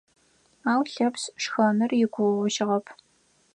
[0.71, 2.85] Ау Лъэпшъ шхэныр игугъужьыгъэп.